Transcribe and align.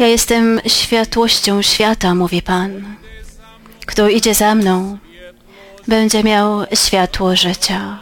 Ja 0.00 0.06
jestem 0.06 0.60
światłością 0.66 1.62
świata, 1.62 2.14
mówi 2.14 2.42
Pan. 2.42 2.96
Kto 3.86 4.08
idzie 4.08 4.34
za 4.34 4.54
mną, 4.54 4.98
będzie 5.88 6.24
miał 6.24 6.64
światło 6.74 7.36
życia. 7.36 7.98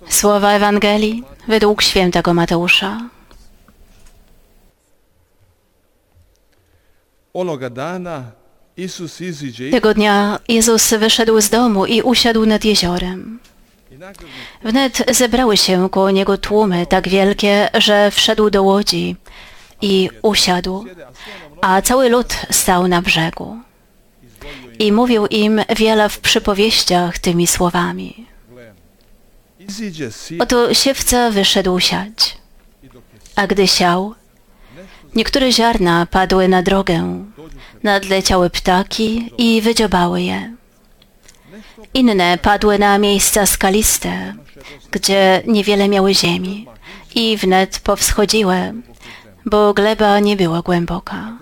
Słowa 0.09 0.53
Ewangelii 0.53 1.25
według 1.49 1.83
świętego 1.83 2.35
Mateusza. 2.35 3.01
Tego 9.71 9.95
dnia 9.95 10.39
Jezus 10.49 10.91
wyszedł 10.95 11.41
z 11.41 11.51
domu 11.51 11.87
i 11.87 12.03
usiadł 12.03 12.47
nad 12.47 12.65
jeziorem. 12.65 13.39
Wnet 14.65 15.05
zebrały 15.11 15.57
się 15.57 15.89
koło 15.91 16.11
niego 16.11 16.39
tłumy 16.39 16.87
tak 16.87 17.09
wielkie, 17.09 17.69
że 17.75 18.11
wszedł 18.11 18.51
do 18.51 18.63
łodzi 18.63 19.17
i 19.83 20.11
usiadł, 20.23 20.85
a 21.61 21.83
cały 21.83 22.09
lud 22.09 22.37
stał 22.51 22.89
na 22.89 23.03
brzegu. 23.03 23.57
I 24.79 24.93
mówił 24.93 25.27
im 25.27 25.61
wiele 25.77 26.09
w 26.09 26.19
przypowieściach 26.19 27.19
tymi 27.19 27.47
słowami. 27.47 28.27
Oto 30.39 30.75
siewca 30.75 31.31
wyszedł 31.31 31.81
siać, 31.81 32.37
a 33.37 33.47
gdy 33.47 33.69
siał, 33.69 34.15
niektóre 35.15 35.53
ziarna 35.53 36.07
padły 36.07 36.49
na 36.49 36.63
drogę, 36.63 37.25
nadleciały 37.83 38.51
ptaki 38.51 39.33
i 39.39 39.61
wydziobały 39.63 40.23
je. 40.23 40.53
Inne 41.95 42.39
padły 42.39 42.79
na 42.79 42.99
miejsca 42.99 43.47
skaliste, 43.47 44.35
gdzie 44.91 45.43
niewiele 45.47 45.89
miały 45.89 46.15
ziemi 46.15 46.67
i 47.15 47.37
wnet 47.37 47.79
powschodziły, 47.79 48.73
bo 49.47 49.75
gleba 49.75 50.21
nie 50.21 50.37
była 50.37 50.63
głęboka. 50.63 51.39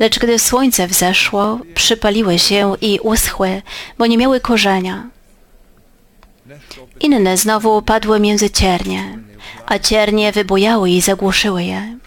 Lecz 0.00 0.18
gdy 0.18 0.38
słońce 0.38 0.86
wzeszło, 0.86 1.58
przypaliły 1.74 2.38
się 2.38 2.74
i 2.80 2.98
uschły, 3.02 3.62
bo 3.98 4.06
nie 4.06 4.18
miały 4.18 4.40
korzenia. 4.40 5.15
Inne 7.00 7.36
znowu 7.36 7.82
padły 7.82 8.20
między 8.20 8.50
ciernie, 8.50 9.18
a 9.66 9.78
ciernie 9.78 10.32
wybujały 10.32 10.90
i 10.90 11.00
zagłuszyły 11.00 11.64
je. 11.64 11.98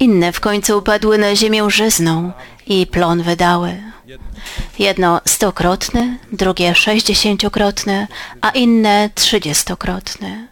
Inne 0.00 0.32
w 0.32 0.40
końcu 0.40 0.82
padły 0.82 1.18
na 1.18 1.36
ziemię 1.36 1.70
żyzną 1.70 2.32
i 2.66 2.86
plon 2.86 3.22
wydały. 3.22 3.82
Jedno 4.78 5.20
stokrotne, 5.24 6.16
drugie 6.32 6.74
sześćdziesięciokrotne, 6.74 8.06
a 8.40 8.50
inne 8.50 9.10
trzydziestokrotne. 9.14 10.48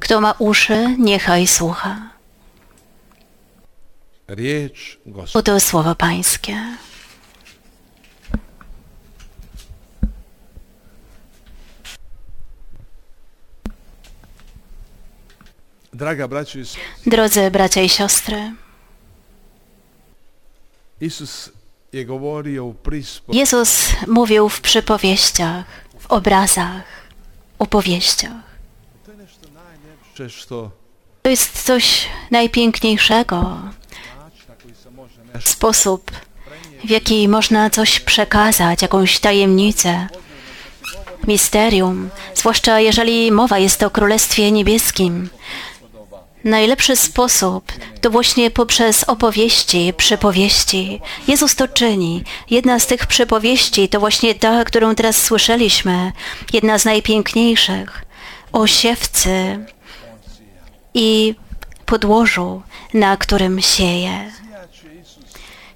Kto 0.00 0.20
ma 0.20 0.34
uszy, 0.38 0.96
niechaj 0.98 1.46
słucha. 1.46 2.10
Oto 5.34 5.60
słowo 5.60 5.94
Pańskie. 5.94 6.56
Drodzy 17.06 17.50
bracia 17.50 17.82
i 17.82 17.88
siostry, 17.88 18.52
Jezus 23.28 23.88
mówił 24.06 24.48
w 24.48 24.60
przypowieściach, 24.60 25.64
w 25.98 26.06
obrazach, 26.06 26.82
opowieściach. 27.58 28.42
To 31.22 31.30
jest 31.30 31.62
coś 31.62 32.08
najpiękniejszego, 32.30 33.60
sposób, 35.44 36.10
w 36.84 36.90
jaki 36.90 37.28
można 37.28 37.70
coś 37.70 38.00
przekazać, 38.00 38.82
jakąś 38.82 39.18
tajemnicę, 39.18 40.08
misterium, 41.26 42.10
zwłaszcza 42.34 42.80
jeżeli 42.80 43.32
mowa 43.32 43.58
jest 43.58 43.82
o 43.82 43.90
Królestwie 43.90 44.52
Niebieskim. 44.52 45.28
Najlepszy 46.44 46.96
sposób 46.96 47.72
to 48.00 48.10
właśnie 48.10 48.50
poprzez 48.50 49.04
opowieści, 49.04 49.92
przypowieści. 49.96 51.00
Jezus 51.28 51.54
to 51.54 51.68
czyni. 51.68 52.24
Jedna 52.50 52.78
z 52.78 52.86
tych 52.86 53.06
przypowieści 53.06 53.88
to 53.88 54.00
właśnie 54.00 54.34
ta, 54.34 54.64
którą 54.64 54.94
teraz 54.94 55.16
słyszeliśmy, 55.16 56.12
jedna 56.52 56.78
z 56.78 56.84
najpiękniejszych, 56.84 58.04
o 58.52 58.66
siewcy 58.66 59.66
i 60.94 61.34
podłożu, 61.86 62.62
na 62.94 63.16
którym 63.16 63.60
sieje. 63.60 64.32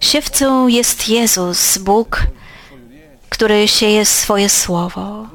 Siewcą 0.00 0.69
jest 0.69 1.09
Jezus, 1.09 1.79
Bóg, 1.79 2.23
który 3.29 3.69
sieje 3.69 4.05
swoje 4.05 4.49
słowo, 4.49 5.27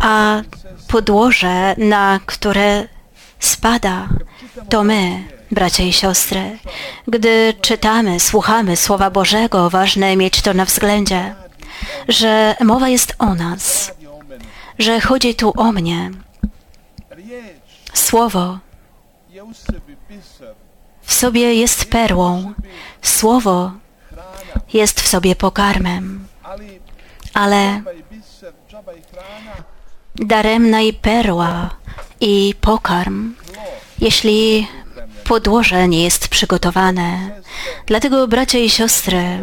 a 0.00 0.42
podłoże, 0.88 1.74
na 1.78 2.20
które 2.26 2.97
spada, 3.38 4.08
to 4.68 4.84
my, 4.84 5.24
bracia 5.50 5.82
i 5.82 5.92
siostry. 5.92 6.58
Gdy 7.08 7.54
czytamy, 7.60 8.20
słuchamy 8.20 8.76
Słowa 8.76 9.10
Bożego, 9.10 9.70
ważne 9.70 10.16
mieć 10.16 10.42
to 10.42 10.54
na 10.54 10.64
względzie, 10.64 11.34
że 12.08 12.56
mowa 12.60 12.88
jest 12.88 13.14
o 13.18 13.34
nas, 13.34 13.92
że 14.78 15.00
chodzi 15.00 15.34
tu 15.34 15.52
o 15.56 15.72
mnie. 15.72 16.10
Słowo 17.94 18.58
w 21.02 21.12
sobie 21.12 21.54
jest 21.54 21.84
perłą, 21.84 22.52
Słowo 23.02 23.72
jest 24.72 25.00
w 25.00 25.08
sobie 25.08 25.36
pokarmem, 25.36 26.26
ale 27.34 27.82
daremna 30.14 30.80
i 30.80 30.92
perła 30.92 31.77
i 32.20 32.54
pokarm, 32.60 33.34
jeśli 33.98 34.66
podłoże 35.24 35.88
nie 35.88 36.02
jest 36.04 36.28
przygotowane. 36.28 37.30
Dlatego, 37.86 38.28
bracia 38.28 38.58
i 38.58 38.70
siostry, 38.70 39.38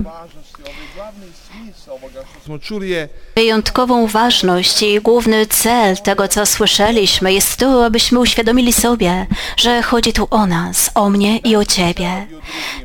wyjątkową 3.35 4.07
ważność 4.07 4.83
i 4.83 5.01
główny 5.01 5.45
cel 5.45 5.97
tego, 5.97 6.27
co 6.27 6.45
słyszeliśmy, 6.45 7.33
jest 7.33 7.57
to, 7.57 7.85
abyśmy 7.85 8.19
uświadomili 8.19 8.73
sobie, 8.73 9.27
że 9.57 9.81
chodzi 9.81 10.13
tu 10.13 10.27
o 10.31 10.45
nas, 10.45 10.91
o 10.95 11.09
mnie 11.09 11.37
i 11.37 11.55
o 11.55 11.65
Ciebie. 11.65 12.27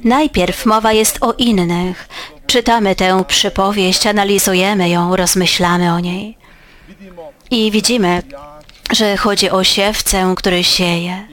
Najpierw 0.05 0.67
mowa 0.67 0.93
jest 0.93 1.19
o 1.21 1.33
innych. 1.33 2.09
Czytamy 2.47 2.97
tę 2.97 3.25
przypowieść, 3.25 4.07
analizujemy 4.07 4.89
ją, 4.89 5.17
rozmyślamy 5.17 5.95
o 5.95 6.01
niej. 6.01 6.39
I 7.51 7.71
widzimy, 7.71 8.23
że 8.91 9.17
chodzi 9.17 9.51
o 9.51 9.65
siewcę, 9.65 10.35
który 10.37 10.65
sieje. 10.65 11.27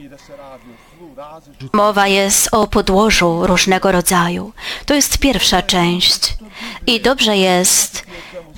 Mowa 1.72 2.06
jest 2.06 2.48
o 2.52 2.66
podłożu 2.66 3.46
różnego 3.46 3.92
rodzaju. 3.92 4.52
To 4.86 4.94
jest 4.94 5.18
pierwsza 5.18 5.62
część. 5.62 6.36
I 6.86 7.00
dobrze 7.00 7.36
jest 7.36 8.06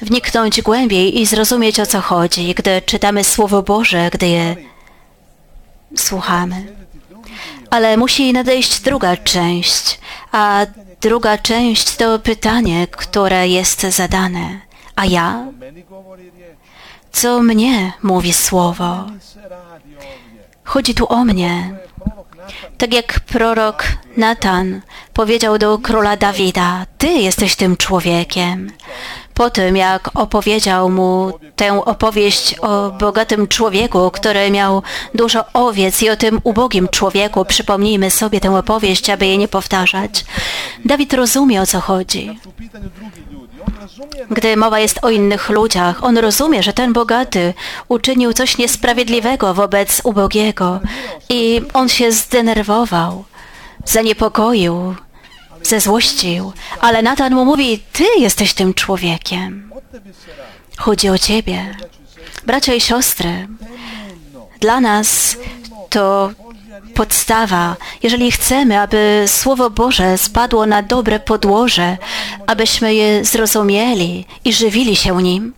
wniknąć 0.03 0.63
głębiej 0.63 1.21
i 1.21 1.27
zrozumieć 1.27 1.81
o 1.81 1.87
co 1.87 2.01
chodzi, 2.01 2.55
gdy 2.55 2.83
czytamy 2.83 3.25
Słowo 3.25 3.63
Boże, 3.63 4.11
gdy 4.13 4.29
je 4.29 4.57
słuchamy. 5.97 6.67
Ale 7.71 7.97
musi 7.97 8.33
nadejść 8.33 8.81
druga 8.81 9.17
część, 9.17 10.01
a 10.33 10.67
druga 11.01 11.39
część 11.39 11.97
to 11.97 12.19
pytanie, 12.19 12.87
które 12.87 13.49
jest 13.49 13.81
zadane. 13.81 14.61
A 14.97 15.07
ja? 15.07 15.47
Co 17.13 17.43
mnie 17.43 17.93
mówi 18.03 18.33
Słowo? 18.33 19.07
Chodzi 20.65 20.95
tu 20.95 21.13
o 21.13 21.25
mnie. 21.25 21.75
Tak 22.79 22.95
jak 22.95 23.21
prorok 23.21 23.85
Natan 24.17 24.81
powiedział 25.13 25.59
do 25.59 25.79
króla 25.79 26.17
Dawida, 26.17 26.87
Ty 26.99 27.07
jesteś 27.07 27.57
tym 27.57 27.77
człowiekiem. 27.77 28.71
Po 29.35 29.51
tym, 29.51 29.77
jak 29.77 30.11
opowiedział 30.15 30.91
mu 30.91 31.33
tę 31.57 31.85
opowieść 31.85 32.55
o 32.59 32.91
bogatym 32.91 33.49
człowieku, 33.49 34.11
który 34.11 34.51
miał 34.51 34.83
dużo 35.15 35.45
owiec 35.53 36.03
i 36.03 36.11
o 36.11 36.17
tym 36.17 36.41
ubogim 36.45 36.89
człowieku, 36.89 37.45
przypomnijmy 37.45 38.11
sobie 38.11 38.41
tę 38.41 38.57
opowieść, 38.57 39.11
aby 39.11 39.27
jej 39.27 39.39
nie 39.39 39.49
powtarzać. 39.49 40.25
Dawid 40.85 41.15
rozumie, 41.15 41.63
o 41.63 41.67
co 41.67 41.81
chodzi. 41.81 42.39
Gdy 44.31 44.57
mowa 44.57 44.79
jest 44.79 44.99
o 45.03 45.11
innych 45.11 45.49
ludziach, 45.49 46.05
on 46.05 46.19
rozumie, 46.19 46.63
że 46.63 46.73
ten 46.73 46.93
bogaty 46.93 47.55
uczynił 47.89 48.33
coś 48.33 48.59
niesprawiedliwego 48.59 49.55
wobec 49.55 50.01
ubogiego 50.05 50.81
i 51.29 51.63
on 51.75 51.89
się 51.89 52.13
zdenerwował, 52.13 53.25
zaniepokoił, 53.85 54.95
zezłościł, 55.63 56.53
ale 56.81 57.03
Natan 57.03 57.35
mu 57.35 57.45
mówi, 57.45 57.83
ty 57.93 58.05
jesteś 58.19 58.55
tym 58.55 58.75
człowiekiem. 58.75 59.71
Chodzi 60.79 61.09
o 61.09 61.19
ciebie. 61.19 61.77
Bracia 62.47 62.75
i 62.75 62.81
siostry, 62.81 63.49
dla 64.61 64.81
nas 64.81 65.37
to 65.91 66.31
podstawa. 66.95 67.77
Jeżeli 68.03 68.33
chcemy, 68.33 68.81
aby 68.81 69.25
Słowo 69.27 69.71
Boże 69.71 70.19
spadło 70.19 70.67
na 70.67 70.83
dobre 70.83 71.21
podłoże, 71.21 71.97
abyśmy 72.47 72.95
je 72.95 73.25
zrozumieli 73.25 74.27
i 74.45 74.53
żywili 74.53 74.97
się 74.97 75.23
nim, 75.23 75.55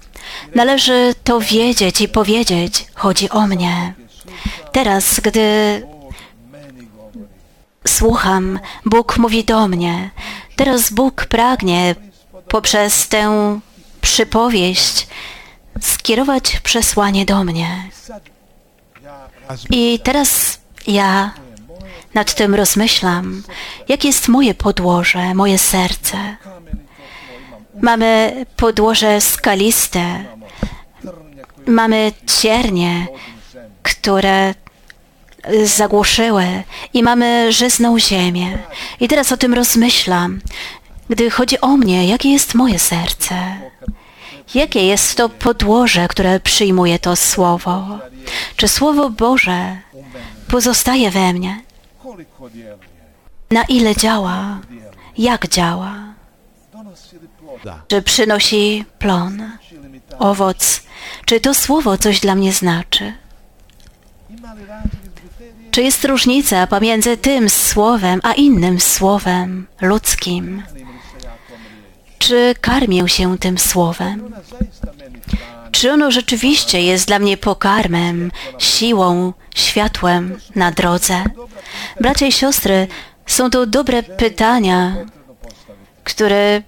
należy 0.55 1.15
to 1.25 1.41
wiedzieć 1.41 2.01
i 2.01 2.09
powiedzieć, 2.09 2.87
chodzi 2.95 3.31
o 3.31 3.47
mnie. 3.47 3.95
Teraz, 4.73 5.21
gdy 5.21 5.43
słucham, 7.87 8.61
Bóg 8.85 9.19
mówi 9.19 9.45
do 9.45 9.69
mnie. 9.69 10.11
Teraz 10.57 10.93
Bóg 10.93 11.27
pragnie 11.27 11.95
poprzez 12.49 13.09
tę 13.09 13.61
przypowieść 14.01 15.07
skierować 15.81 16.61
przesłanie 16.61 17.25
do 17.25 17.45
mnie. 17.45 17.91
I 19.71 19.99
teraz 20.05 20.59
ja 20.87 21.35
nad 22.15 22.35
tym 22.35 22.55
rozmyślam, 22.55 23.43
jakie 23.89 24.09
jest 24.09 24.29
moje 24.29 24.55
podłoże, 24.55 25.35
moje 25.35 25.59
serce. 25.59 26.37
Mamy 27.81 28.45
podłoże 28.57 29.21
skaliste, 29.21 30.25
mamy 31.67 32.13
ciernie, 32.41 33.07
które 33.83 34.55
zagłuszyły 35.65 36.47
i 36.95 37.03
mamy 37.03 37.53
żyzną 37.53 37.99
ziemię. 37.99 38.59
I 39.01 39.09
teraz 39.09 39.33
o 39.33 39.37
tym 39.37 39.55
rozmyślam. 39.55 40.41
Gdy 41.11 41.31
chodzi 41.31 41.61
o 41.61 41.77
mnie, 41.77 42.09
jakie 42.09 42.33
jest 42.33 42.55
moje 42.55 42.79
serce? 42.79 43.35
Jakie 44.55 44.87
jest 44.87 45.17
to 45.17 45.29
podłoże, 45.29 46.09
które 46.09 46.41
przyjmuje 46.41 46.99
to 46.99 47.17
Słowo? 47.17 47.99
Czy 48.57 48.69
Słowo 48.69 49.11
Boże 49.11 49.77
pozostaje 50.53 51.11
we 51.11 51.33
mnie? 51.33 51.61
Na 53.51 53.63
ile 53.65 53.97
działa? 53.97 54.61
Jak 55.19 55.49
działa? 55.49 55.95
Czy 57.89 58.03
przynosi 58.03 58.85
plon, 58.99 59.51
owoc? 60.19 60.83
Czy 61.25 61.41
to 61.41 61.55
Słowo 61.55 61.99
coś 61.99 62.21
dla 62.21 62.35
mnie 62.35 62.53
znaczy? 62.53 63.13
Czy 65.71 65.83
jest 65.83 66.05
różnica 66.05 66.67
pomiędzy 66.67 67.17
tym 67.17 67.51
słowem 67.51 68.21
a 68.23 68.33
innym 68.33 68.81
słowem 68.81 69.67
ludzkim? 69.81 70.63
Czy 72.23 72.55
karmię 72.61 73.09
się 73.09 73.39
tym 73.39 73.59
słowem? 73.59 74.35
Czy 75.73 75.93
ono 75.93 76.11
rzeczywiście 76.11 76.83
jest 76.83 77.07
dla 77.07 77.19
mnie 77.19 77.37
pokarmem, 77.37 78.31
siłą, 78.59 79.33
światłem 79.55 80.39
na 80.55 80.71
drodze? 80.71 81.25
Bracia 82.01 82.27
i 82.27 82.33
siostry, 82.33 82.89
są 83.27 83.51
to 83.51 83.67
dobre 83.67 84.03
pytania, 84.03 84.97
które 86.05 86.63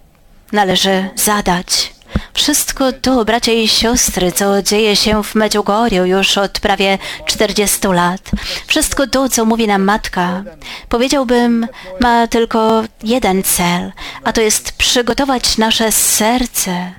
należy 0.53 1.11
zadać. 1.17 1.94
Wszystko 2.35 2.93
to, 2.93 3.25
bracia 3.25 3.53
i 3.53 3.69
siostry, 3.69 4.33
co 4.33 4.63
dzieje 4.63 4.97
się 4.97 5.23
w 5.25 5.35
Medjugorju 5.35 6.05
już 6.05 6.39
od 6.39 6.61
prawie 6.61 6.99
40 7.27 7.89
lat, 7.89 8.31
wszystko 8.67 9.07
to, 9.07 9.29
co 9.29 9.45
mówi 9.45 9.67
nam 9.67 9.83
matka, 9.83 10.45
powiedziałbym, 10.89 11.69
ma 12.01 12.27
tylko 12.27 12.85
jeden 13.03 13.43
cel, 13.43 13.93
a 14.25 14.33
to 14.33 14.41
jest 14.41 14.73
przygotować 14.73 15.59
nasze 15.59 15.93
serce 15.93 16.93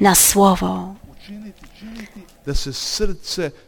na 0.00 0.14
słowo. 0.14 0.94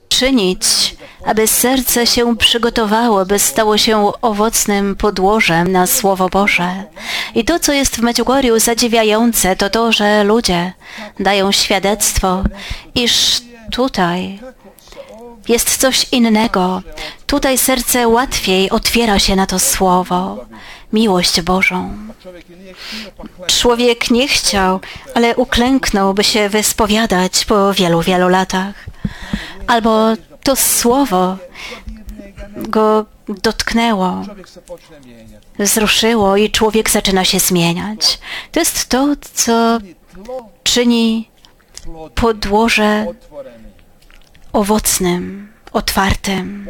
Czynić, 0.08 0.96
aby 1.26 1.46
serce 1.46 2.06
się 2.06 2.36
przygotowało, 2.36 3.26
by 3.26 3.38
stało 3.38 3.78
się 3.78 4.12
owocnym 4.22 4.96
podłożem 4.96 5.72
na 5.72 5.86
Słowo 5.86 6.28
Boże. 6.28 6.84
I 7.34 7.44
to, 7.44 7.58
co 7.58 7.72
jest 7.72 7.96
w 7.96 8.02
Medjugorju 8.02 8.60
zadziwiające, 8.60 9.56
to 9.56 9.70
to, 9.70 9.92
że 9.92 10.24
ludzie 10.24 10.72
dają 11.20 11.52
świadectwo, 11.52 12.42
iż 12.94 13.42
tutaj 13.72 14.40
jest 15.48 15.76
coś 15.76 16.06
innego. 16.12 16.82
Tutaj 17.26 17.58
serce 17.58 18.08
łatwiej 18.08 18.70
otwiera 18.70 19.18
się 19.18 19.36
na 19.36 19.46
to 19.46 19.58
Słowo, 19.58 20.44
miłość 20.92 21.40
Bożą. 21.40 21.96
Człowiek 23.46 24.10
nie 24.10 24.28
chciał, 24.28 24.80
ale 25.14 25.36
uklęknął, 25.36 26.14
by 26.14 26.24
się 26.24 26.48
wyspowiadać 26.48 27.44
po 27.44 27.74
wielu, 27.74 28.02
wielu 28.02 28.28
latach. 28.28 28.74
Albo 29.66 30.14
to 30.42 30.56
słowo 30.56 31.36
go 32.56 33.06
dotknęło, 33.28 34.22
wzruszyło 35.58 36.36
i 36.36 36.50
człowiek 36.50 36.90
zaczyna 36.90 37.24
się 37.24 37.38
zmieniać. 37.38 38.18
To 38.52 38.60
jest 38.60 38.88
to, 38.88 39.08
co 39.34 39.78
czyni 40.62 41.30
podłoże. 42.14 43.06
Owocnym, 44.52 45.52
otwartym. 45.72 46.68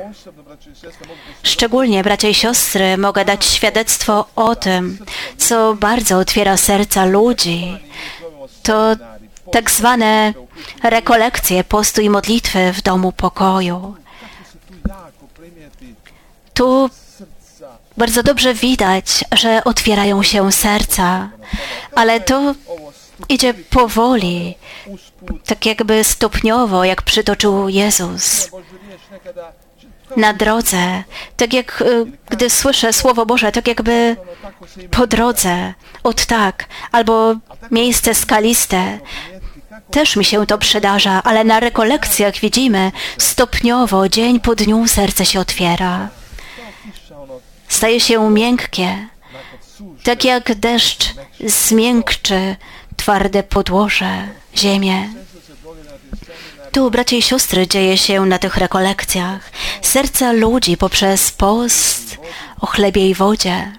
Szczególnie, 1.42 2.02
bracia 2.02 2.28
i 2.28 2.34
siostry, 2.34 2.96
mogę 2.98 3.24
dać 3.24 3.44
świadectwo 3.44 4.28
o 4.36 4.56
tym, 4.56 4.98
co 5.36 5.74
bardzo 5.74 6.18
otwiera 6.18 6.56
serca 6.56 7.04
ludzi. 7.04 7.78
To 8.62 8.96
tak 9.52 9.70
zwane 9.70 10.34
rekolekcje 10.82 11.64
postu 11.64 12.00
i 12.00 12.10
modlitwy 12.10 12.72
w 12.72 12.82
domu 12.82 13.12
pokoju. 13.12 13.96
tu 16.54 16.90
bardzo 17.96 18.22
dobrze 18.22 18.54
widać, 18.54 19.24
że 19.32 19.64
otwierają 19.64 20.22
się 20.22 20.52
serca, 20.52 21.30
ale 21.94 22.20
to 22.20 22.54
idzie 23.28 23.54
powoli, 23.54 24.54
tak 25.46 25.66
jakby 25.66 26.04
stopniowo, 26.04 26.84
jak 26.84 27.02
przytoczył 27.02 27.68
Jezus. 27.68 28.50
Na 30.16 30.32
drodze, 30.32 31.04
tak 31.36 31.52
jak 31.52 31.80
y, 31.80 32.06
gdy 32.30 32.50
słyszę 32.50 32.92
Słowo 32.92 33.26
Boże, 33.26 33.52
tak 33.52 33.68
jakby 33.68 34.16
po 34.90 35.06
drodze, 35.06 35.74
od 36.02 36.26
tak, 36.26 36.64
albo 36.92 37.34
miejsce 37.70 38.14
skaliste. 38.14 38.98
Też 39.90 40.16
mi 40.16 40.24
się 40.24 40.46
to 40.46 40.58
przydarza, 40.58 41.22
ale 41.24 41.44
na 41.44 41.60
rekolekcjach 41.60 42.34
widzimy 42.34 42.92
stopniowo, 43.18 44.08
dzień 44.08 44.40
po 44.40 44.54
dniu 44.54 44.88
serce 44.88 45.26
się 45.26 45.40
otwiera. 45.40 46.08
Staje 47.68 48.00
się 48.00 48.30
miękkie, 48.30 49.08
tak 50.02 50.24
jak 50.24 50.54
deszcz 50.54 51.14
zmiękczy 51.46 52.56
twarde 53.02 53.42
podłoże, 53.42 54.28
ziemię. 54.56 55.08
Tu, 56.72 56.90
bracia 56.90 57.16
i 57.16 57.22
siostry, 57.22 57.66
dzieje 57.66 57.98
się 57.98 58.26
na 58.26 58.38
tych 58.38 58.56
rekolekcjach. 58.56 59.50
Serca 59.82 60.32
ludzi 60.32 60.76
poprzez 60.76 61.30
post 61.30 62.18
o 62.60 62.66
chlebie 62.66 63.08
i 63.10 63.14
wodzie, 63.14 63.72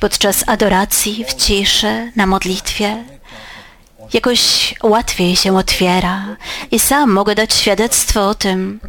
podczas 0.00 0.48
adoracji, 0.48 1.24
w 1.24 1.34
ciszy, 1.34 2.12
na 2.16 2.26
modlitwie, 2.26 3.04
jakoś 4.12 4.74
łatwiej 4.82 5.36
się 5.36 5.56
otwiera. 5.56 6.36
I 6.70 6.78
sam 6.78 7.12
mogę 7.12 7.34
dać 7.34 7.54
świadectwo 7.54 8.28
o 8.28 8.34
tym, 8.34 8.80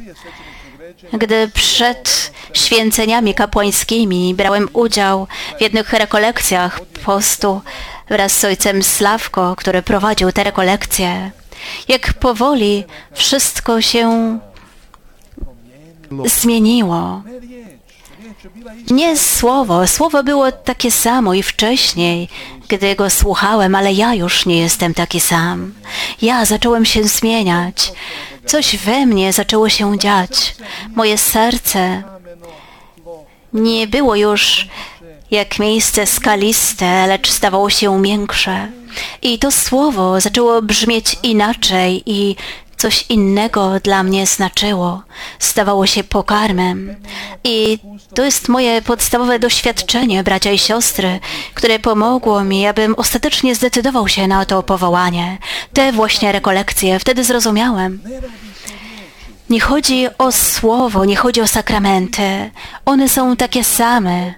gdy 1.13 1.47
przed 1.47 2.31
święceniami 2.53 3.33
kapłańskimi 3.33 4.33
brałem 4.33 4.69
udział 4.73 5.27
w 5.57 5.61
jednych 5.61 5.93
rekolekcjach 5.93 6.79
postu 7.05 7.61
wraz 8.09 8.39
z 8.39 8.45
ojcem 8.45 8.83
Slawko, 8.83 9.55
który 9.55 9.81
prowadził 9.81 10.31
te 10.31 10.43
rekolekcje. 10.43 11.31
Jak 11.87 12.13
powoli 12.13 12.83
wszystko 13.13 13.81
się 13.81 14.39
zmieniło. 16.25 17.21
Nie 18.91 19.17
słowo, 19.17 19.87
słowo 19.87 20.23
było 20.23 20.51
takie 20.51 20.91
samo 20.91 21.33
i 21.33 21.43
wcześniej, 21.43 22.29
gdy 22.67 22.95
go 22.95 23.09
słuchałem, 23.09 23.75
ale 23.75 23.93
ja 23.93 24.13
już 24.13 24.45
nie 24.45 24.59
jestem 24.59 24.93
taki 24.93 25.19
sam. 25.19 25.73
Ja 26.21 26.45
zacząłem 26.45 26.85
się 26.85 27.03
zmieniać. 27.03 27.91
Coś 28.45 28.77
we 28.77 29.05
mnie 29.05 29.33
zaczęło 29.33 29.69
się 29.69 29.99
dziać. 29.99 30.55
Moje 30.95 31.17
serce 31.17 32.03
nie 33.53 33.87
było 33.87 34.15
już 34.15 34.67
jak 35.31 35.59
miejsce 35.59 36.05
skaliste, 36.05 37.07
lecz 37.07 37.31
stawało 37.31 37.69
się 37.69 37.99
miększe. 37.99 38.71
I 39.21 39.39
to 39.39 39.51
słowo 39.51 40.21
zaczęło 40.21 40.61
brzmieć 40.61 41.17
inaczej 41.23 42.03
i 42.05 42.35
coś 42.77 43.05
innego 43.09 43.79
dla 43.79 44.03
mnie 44.03 44.27
znaczyło. 44.27 45.01
Stawało 45.39 45.85
się 45.87 46.03
pokarmem. 46.03 46.95
I 47.43 47.79
to 48.15 48.23
jest 48.23 48.49
moje 48.49 48.81
podstawowe 48.81 49.39
doświadczenie, 49.39 50.23
bracia 50.23 50.51
i 50.51 50.57
siostry, 50.57 51.19
które 51.53 51.79
pomogło 51.79 52.43
mi, 52.43 52.67
abym 52.67 52.95
ostatecznie 52.97 53.55
zdecydował 53.55 54.07
się 54.07 54.27
na 54.27 54.45
to 54.45 54.63
powołanie. 54.63 55.37
Te 55.73 55.91
właśnie 55.91 56.31
rekolekcje. 56.31 56.99
Wtedy 56.99 57.23
zrozumiałem. 57.23 58.01
Nie 59.49 59.59
chodzi 59.59 60.07
o 60.17 60.31
słowo, 60.31 61.05
nie 61.05 61.15
chodzi 61.15 61.41
o 61.41 61.47
sakramenty. 61.47 62.51
One 62.85 63.09
są 63.09 63.35
takie 63.35 63.63
same. 63.63 64.33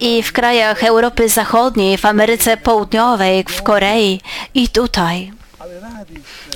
I 0.00 0.22
w 0.22 0.32
krajach 0.32 0.84
Europy 0.84 1.28
Zachodniej, 1.28 1.98
w 1.98 2.04
Ameryce 2.04 2.56
Południowej, 2.56 3.44
w 3.48 3.62
Korei 3.62 4.20
i 4.54 4.68
tutaj. 4.68 5.32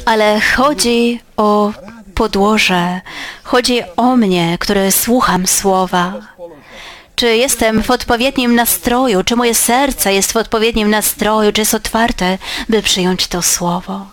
Ale 0.05 0.41
chodzi 0.41 1.21
o 1.37 1.73
podłoże. 2.15 3.01
Chodzi 3.43 3.83
o 3.97 4.17
mnie, 4.17 4.59
który 4.61 4.93
słucham 4.93 5.47
słowa. 5.47 6.15
Czy 7.15 7.37
jestem 7.37 7.83
w 7.83 7.91
odpowiednim 7.91 8.55
nastroju? 8.55 9.25
Czy 9.25 9.37
moje 9.37 9.55
serce 9.55 10.15
jest 10.15 10.33
w 10.33 10.37
odpowiednim 10.37 10.91
nastroju? 10.91 11.53
Czy 11.53 11.61
jest 11.61 11.75
otwarte, 11.75 12.39
by 12.69 12.83
przyjąć 12.83 13.27
to 13.27 13.43
słowo? 13.43 14.07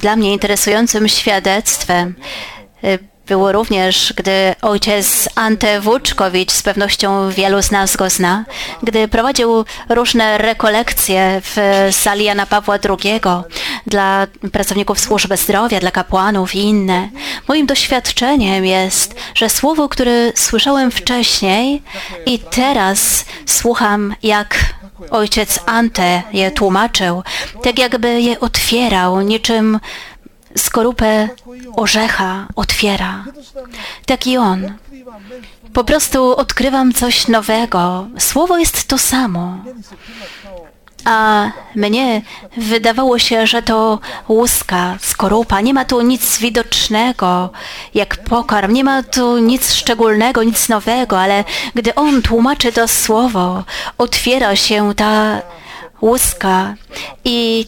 Dla 0.00 0.16
mnie 0.16 0.32
interesującym 0.32 1.08
świadectwem 1.08 2.14
y, 2.84 2.98
było 3.26 3.52
również, 3.52 4.14
gdy 4.16 4.54
ojciec 4.62 5.28
Ante 5.34 5.80
Włóczkowicz, 5.80 6.52
z 6.52 6.62
pewnością 6.62 7.30
wielu 7.30 7.62
z 7.62 7.70
nas 7.70 7.96
go 7.96 8.10
zna, 8.10 8.44
gdy 8.82 9.08
prowadził 9.08 9.64
różne 9.88 10.38
rekolekcje 10.38 11.40
w 11.44 11.56
sali 11.90 12.24
Jana 12.24 12.46
Pawła 12.46 12.78
II 12.88 13.20
dla 13.86 14.26
pracowników 14.52 15.00
służby 15.00 15.36
zdrowia, 15.36 15.80
dla 15.80 15.90
kapłanów 15.90 16.54
i 16.54 16.58
inne. 16.58 17.08
Moim 17.48 17.66
doświadczeniem 17.66 18.64
jest, 18.64 19.14
że 19.34 19.50
słowo, 19.50 19.88
które 19.88 20.32
słyszałem 20.34 20.90
wcześniej 20.90 21.82
i 22.26 22.38
teraz 22.38 23.24
słucham, 23.46 24.14
jak 24.22 24.58
ojciec 25.10 25.58
Ante 25.66 26.22
je 26.32 26.50
tłumaczył, 26.50 27.22
tak 27.62 27.78
jakby 27.78 28.20
je 28.20 28.40
otwierał, 28.40 29.20
niczym 29.20 29.80
skorupę 30.56 31.28
orzecha 31.76 32.46
otwiera. 32.56 33.24
Tak 34.06 34.26
i 34.26 34.36
on. 34.36 34.72
Po 35.72 35.84
prostu 35.84 36.36
odkrywam 36.36 36.92
coś 36.92 37.28
nowego. 37.28 38.06
Słowo 38.18 38.58
jest 38.58 38.88
to 38.88 38.98
samo. 38.98 39.58
A 41.04 41.50
mnie 41.74 42.22
wydawało 42.56 43.18
się, 43.18 43.46
że 43.46 43.62
to 43.62 43.98
łuska, 44.28 44.96
skorupa. 45.00 45.60
Nie 45.60 45.74
ma 45.74 45.84
tu 45.84 46.00
nic 46.00 46.38
widocznego 46.38 47.50
jak 47.94 48.16
pokarm, 48.16 48.72
nie 48.72 48.84
ma 48.84 49.02
tu 49.02 49.38
nic 49.38 49.74
szczególnego, 49.74 50.42
nic 50.42 50.68
nowego, 50.68 51.20
ale 51.20 51.44
gdy 51.74 51.94
on 51.94 52.22
tłumaczy 52.22 52.72
to 52.72 52.88
słowo, 52.88 53.64
otwiera 53.98 54.56
się 54.56 54.94
ta 54.94 55.42
łuska 56.02 56.74
i. 57.24 57.66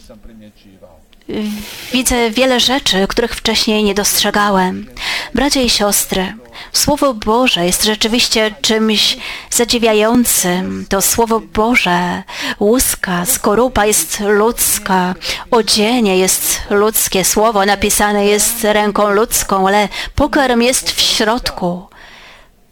widzę 1.93 2.31
wiele 2.31 2.59
rzeczy, 2.59 3.07
których 3.07 3.35
wcześniej 3.35 3.83
nie 3.83 3.93
dostrzegałem. 3.93 4.87
Bracia 5.33 5.61
i 5.61 5.69
siostry, 5.69 6.33
Słowo 6.73 7.13
Boże 7.13 7.65
jest 7.65 7.83
rzeczywiście 7.83 8.55
czymś 8.61 9.17
zadziwiającym. 9.49 10.85
To 10.89 11.01
Słowo 11.01 11.39
Boże, 11.53 12.23
łuska, 12.59 13.25
skorupa 13.25 13.85
jest 13.85 14.19
ludzka, 14.19 15.15
odzienie 15.51 16.17
jest 16.17 16.61
ludzkie, 16.69 17.25
słowo 17.25 17.65
napisane 17.65 18.25
jest 18.25 18.63
ręką 18.63 19.09
ludzką, 19.09 19.67
ale 19.67 19.89
pokarm 20.15 20.61
jest 20.61 20.91
w 20.91 21.01
środku. 21.01 21.87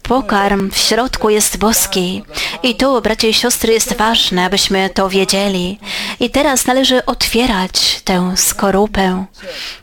Pokarm 0.08 0.70
w 0.70 0.76
środku 0.76 1.30
jest 1.30 1.56
boski. 1.56 2.22
I 2.62 2.74
tu, 2.74 3.00
bracia 3.02 3.28
i 3.28 3.34
siostry, 3.34 3.72
jest 3.72 3.96
ważne, 3.96 4.44
abyśmy 4.44 4.90
to 4.90 5.08
wiedzieli. 5.08 5.78
I 6.20 6.30
teraz 6.30 6.66
należy 6.66 7.06
otwierać 7.06 8.00
tę 8.04 8.32
skorupę, 8.36 9.24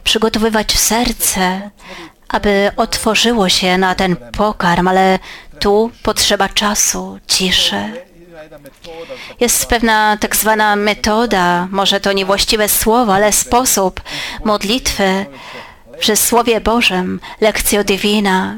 przygotowywać 0.04 0.80
serce, 0.80 1.72
aby 2.30 2.72
otworzyło 2.78 3.50
się 3.50 3.78
na 3.78 3.96
ten 3.96 4.16
pokarm, 4.16 4.88
ale 4.88 5.20
tu 5.60 5.92
potrzeba 6.04 6.50
czasu, 6.50 7.20
ciszy. 7.28 7.94
Jest 9.40 9.66
pewna 9.66 10.18
tak 10.18 10.36
zwana 10.36 10.76
metoda, 10.76 11.68
może 11.72 12.00
to 12.00 12.14
niewłaściwe 12.14 12.70
słowo, 12.70 13.16
ale 13.16 13.32
sposób 13.32 14.02
modlitwy 14.46 15.26
przy 16.00 16.16
Słowie 16.16 16.62
Bożym, 16.62 17.20
lekcjo 17.42 17.84
divina, 17.84 18.58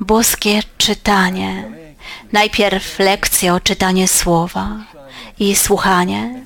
boskie 0.00 0.60
czytanie. 0.78 1.70
Najpierw 2.32 2.98
lekcjo, 2.98 3.60
czytanie 3.60 4.08
słowa 4.08 4.68
i 5.38 5.56
słuchanie. 5.56 6.44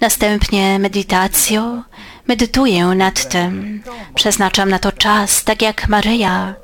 Następnie 0.00 0.78
medytacjo. 0.78 1.82
Medytuję 2.26 2.84
nad 2.86 3.28
tym. 3.28 3.82
Przeznaczam 4.14 4.68
na 4.68 4.78
to 4.78 4.92
czas, 4.92 5.44
tak 5.44 5.62
jak 5.62 5.88
Maryja 5.88 6.54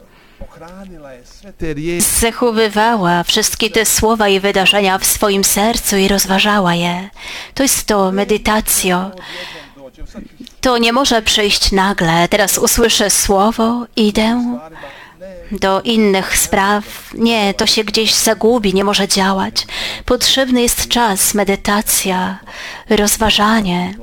zachowywała 2.21 3.23
wszystkie 3.23 3.71
te 3.71 3.87
słowa 3.87 4.29
i 4.29 4.41
wydarzenia 4.41 4.99
w 4.99 5.07
swoim 5.07 5.45
sercu 5.45 5.97
i 5.97 6.09
rozważała 6.09 6.75
je. 6.75 7.11
To 7.55 7.63
jest 7.63 7.87
to 7.87 8.13
medytacjo. 8.13 9.11
To 10.61 10.79
nie 10.79 10.93
może 10.93 11.23
przyjść 11.23 11.73
nagle. 11.73 12.29
Teraz 12.29 12.59
usłyszę 12.59 13.11
słowo, 13.11 13.87
idę 13.97 14.59
do 15.53 15.81
innych 15.81 16.39
spraw. 16.39 16.85
Nie, 17.15 17.55
to 17.55 17.67
się 17.67 17.85
gdzieś 17.85 18.15
zagubi, 18.15 18.75
nie 18.75 18.85
może 18.85 19.09
działać. 19.09 19.67
Potrzebny 20.05 20.63
jest 20.63 20.89
czas, 20.89 21.35
medytacja, 21.35 22.39
rozważanie, 22.91 23.95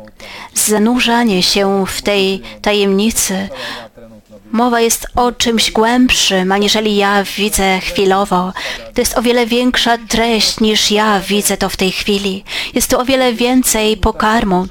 zanurzanie 0.53 1.43
się 1.43 1.85
w 1.87 2.01
tej 2.01 2.41
tajemnicy. 2.61 3.49
Mowa 4.51 4.81
jest 4.81 5.07
o 5.15 5.31
czymś 5.31 5.71
głębszym, 5.71 6.51
aniżeli 6.51 6.95
ja 6.95 7.23
widzę 7.23 7.79
chwilowo. 7.79 8.53
To 8.93 9.01
jest 9.01 9.17
o 9.17 9.21
wiele 9.21 9.45
większa 9.45 9.97
treść 9.97 10.59
niż 10.59 10.91
ja 10.91 11.19
widzę 11.19 11.57
to 11.57 11.69
w 11.69 11.77
tej 11.77 11.91
chwili. 11.91 12.43
Jest 12.73 12.89
to 12.89 12.99
o 12.99 13.05
wiele 13.05 13.33
więcej 13.33 13.97
pokarmu 13.97 14.67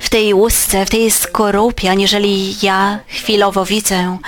w 0.00 0.10
tej 0.10 0.34
łusce, 0.34 0.86
w 0.86 0.90
tej 0.90 1.10
skorupie, 1.10 1.90
aniżeli 1.90 2.54
ja 2.62 3.00
chwilowo 3.08 3.64
widzę. 3.64 4.18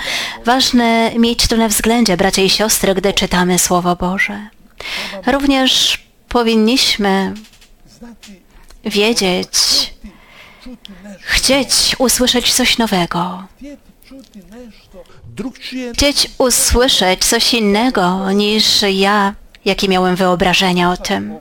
Ważne 0.45 1.11
mieć 1.15 1.47
to 1.47 1.57
na 1.57 1.67
względzie, 1.67 2.17
bracia 2.17 2.41
i 2.41 2.49
siostry, 2.49 2.95
gdy 2.95 3.13
czytamy 3.13 3.59
Słowo 3.59 3.95
Boże. 3.95 4.47
Również 5.27 6.03
powinniśmy 6.29 7.33
wiedzieć, 8.85 9.47
chcieć 11.21 11.95
usłyszeć 11.99 12.53
coś 12.53 12.77
nowego, 12.77 13.43
chcieć 15.93 16.31
usłyszeć 16.37 17.25
coś 17.25 17.53
innego 17.53 18.31
niż 18.31 18.81
ja, 18.81 19.35
jakie 19.65 19.87
miałem 19.87 20.15
wyobrażenia 20.15 20.91
o 20.91 20.97
tym. 20.97 21.33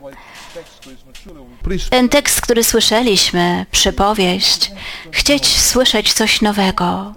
Ten 1.90 2.08
tekst, 2.08 2.40
który 2.40 2.64
słyszeliśmy, 2.64 3.66
przypowieść, 3.70 4.72
chcieć 5.10 5.60
słyszeć 5.60 6.12
coś 6.12 6.40
nowego. 6.40 7.14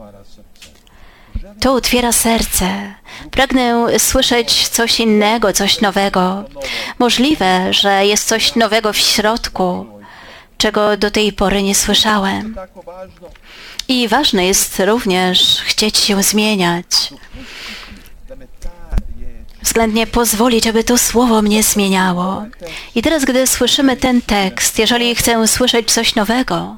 To 1.59 1.73
otwiera 1.73 2.11
serce. 2.11 2.93
Pragnę 3.31 3.85
słyszeć 3.99 4.67
coś 4.67 4.99
innego, 4.99 5.53
coś 5.53 5.81
nowego. 5.81 6.43
Możliwe, 6.99 7.73
że 7.73 8.05
jest 8.05 8.27
coś 8.27 8.55
nowego 8.55 8.93
w 8.93 8.97
środku, 8.97 9.85
czego 10.57 10.97
do 10.97 11.11
tej 11.11 11.33
pory 11.33 11.63
nie 11.63 11.75
słyszałem. 11.75 12.55
I 13.87 14.07
ważne 14.07 14.45
jest 14.45 14.79
również 14.79 15.61
chcieć 15.65 15.97
się 15.97 16.23
zmieniać, 16.23 16.85
względnie 19.63 20.07
pozwolić, 20.07 20.67
aby 20.67 20.83
to 20.83 20.97
słowo 20.97 21.41
mnie 21.41 21.63
zmieniało. 21.63 22.45
I 22.95 23.01
teraz, 23.01 23.25
gdy 23.25 23.47
słyszymy 23.47 23.97
ten 23.97 24.21
tekst, 24.21 24.79
jeżeli 24.79 25.15
chcę 25.15 25.47
słyszeć 25.47 25.91
coś 25.91 26.15
nowego, 26.15 26.77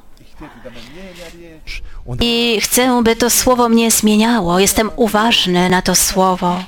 i 2.22 2.62
chcę, 2.62 3.04
by 3.04 3.15
to 3.15 3.30
słowo 3.30 3.70
mnie 3.70 3.92
zmieniało. 3.92 4.60
Jestem 4.60 4.92
uważny 4.96 5.70
na 5.70 5.82
to 5.82 5.96
słowo. 5.96 6.63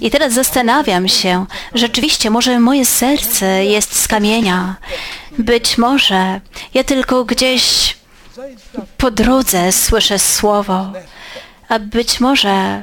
I 0.00 0.10
teraz 0.10 0.32
zastanawiam 0.32 1.08
się, 1.08 1.46
rzeczywiście, 1.74 2.30
może 2.30 2.60
moje 2.60 2.84
serce 2.84 3.64
jest 3.64 4.00
z 4.00 4.08
kamienia. 4.08 4.76
Być 5.38 5.78
może 5.78 6.40
ja 6.74 6.84
tylko 6.84 7.24
gdzieś 7.24 7.96
po 8.96 9.10
drodze 9.10 9.72
słyszę 9.72 10.18
słowo, 10.18 10.92
a 11.68 11.78
być 11.78 12.20
może 12.20 12.82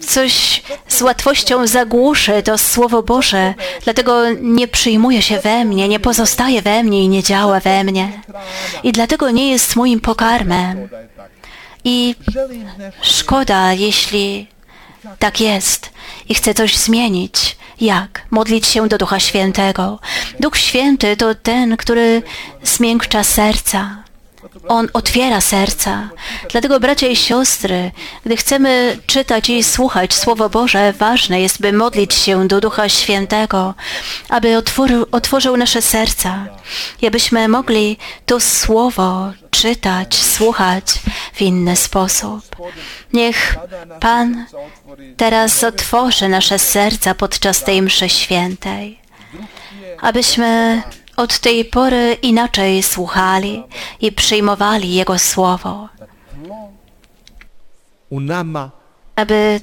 coś 0.00 0.62
z 0.88 1.02
łatwością 1.02 1.66
zagłuszy 1.66 2.42
to 2.42 2.58
Słowo 2.58 3.02
Boże, 3.02 3.54
dlatego 3.84 4.30
nie 4.40 4.68
przyjmuje 4.68 5.22
się 5.22 5.38
we 5.38 5.64
mnie, 5.64 5.88
nie 5.88 6.00
pozostaje 6.00 6.62
we 6.62 6.82
mnie 6.82 7.04
i 7.04 7.08
nie 7.08 7.22
działa 7.22 7.60
we 7.60 7.84
mnie. 7.84 8.22
I 8.82 8.92
dlatego 8.92 9.30
nie 9.30 9.50
jest 9.50 9.76
moim 9.76 10.00
pokarmem. 10.00 10.88
I 11.84 12.14
szkoda, 13.02 13.72
jeśli 13.72 14.46
tak 15.18 15.40
jest 15.40 15.90
i 16.28 16.34
chcę 16.34 16.54
coś 16.54 16.76
zmienić. 16.76 17.56
Jak? 17.80 18.26
Modlić 18.30 18.66
się 18.66 18.88
do 18.88 18.98
Ducha 18.98 19.20
Świętego. 19.20 19.98
Duch 20.40 20.58
Święty 20.58 21.16
to 21.16 21.34
ten, 21.34 21.76
który 21.76 22.22
zmiękcza 22.62 23.24
serca. 23.24 24.05
On 24.68 24.88
otwiera 24.92 25.40
serca. 25.40 26.08
Dlatego, 26.50 26.80
bracia 26.80 27.06
i 27.06 27.16
siostry, 27.16 27.90
gdy 28.24 28.36
chcemy 28.36 28.98
czytać 29.06 29.50
i 29.50 29.64
słuchać 29.64 30.14
Słowo 30.14 30.48
Boże, 30.48 30.92
ważne 30.92 31.40
jest, 31.40 31.60
by 31.60 31.72
modlić 31.72 32.14
się 32.14 32.48
do 32.48 32.60
Ducha 32.60 32.88
Świętego, 32.88 33.74
aby 34.28 34.56
otworzył, 34.56 35.06
otworzył 35.12 35.56
nasze 35.56 35.82
serca 35.82 36.46
i 37.02 37.06
abyśmy 37.06 37.48
mogli 37.48 37.96
to 38.26 38.40
Słowo 38.40 39.32
czytać, 39.50 40.14
słuchać 40.14 40.84
w 41.34 41.42
inny 41.42 41.76
sposób. 41.76 42.56
Niech 43.12 43.56
Pan 44.00 44.46
teraz 45.16 45.64
otworzy 45.64 46.28
nasze 46.28 46.58
serca 46.58 47.14
podczas 47.14 47.64
tej 47.64 47.82
mszy 47.82 48.08
świętej, 48.08 48.98
abyśmy 50.00 50.82
od 51.16 51.38
tej 51.38 51.64
pory 51.64 52.16
inaczej 52.22 52.82
słuchali 52.82 53.62
i 54.00 54.12
przyjmowali 54.12 54.94
Jego 54.94 55.18
Słowo, 55.18 55.88
aby 59.16 59.60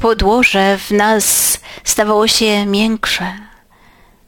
podłoże 0.00 0.78
w 0.78 0.90
nas 0.90 1.58
stawało 1.84 2.28
się 2.28 2.66
miększe, 2.66 3.32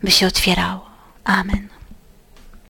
by 0.03 0.11
się 0.11 0.27
otwierało. 0.27 0.87
Amen. 1.25 1.76